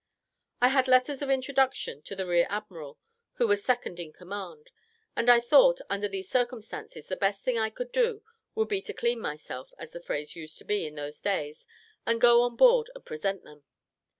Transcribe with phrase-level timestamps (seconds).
[0.61, 2.97] I had letters of introduction to the rear admiral,
[3.33, 4.71] who was second in command;
[5.15, 8.23] and I thought, under these circumstances the best thing I could do
[8.55, 11.67] would be to "clean myself," as the phrase used to be in those days,
[12.03, 13.63] and go on board and present them.